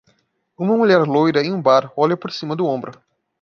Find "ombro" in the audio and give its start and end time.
2.65-2.99